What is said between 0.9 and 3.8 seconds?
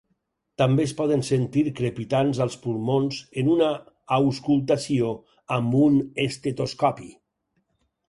poden sentir crepitants als pulmons en una